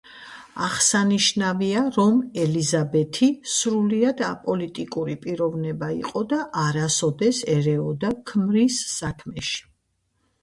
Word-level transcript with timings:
აღსანიშნავია, 0.67 1.81
რომ 1.97 2.15
ელიზაბეთი 2.43 3.27
სრულიად 3.55 4.23
აპოლიტიკური 4.29 5.15
პიროვნება 5.25 5.91
იყო 5.97 6.23
და 6.31 6.39
არასდროს 6.63 7.43
ერეოდა 7.57 8.11
ქმრის 8.31 8.79
საქმეში. 8.95 9.63